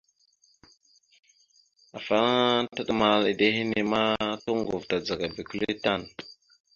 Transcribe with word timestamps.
Afalaŋa 1.97 2.67
taɗəmak 2.75 3.23
eɗe 3.31 3.45
henne 3.55 3.81
ma, 3.91 4.01
toŋgov 4.43 4.83
tadzagaba 4.89 5.41
kʉle 5.49 5.69
tan. 5.83 6.01